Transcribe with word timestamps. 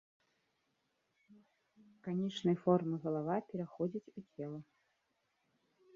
Канічнай 2.09 2.55
формы 2.63 2.95
галава 3.07 3.35
пераходзіць 3.53 4.05
у 4.17 4.25
цела. 4.31 4.59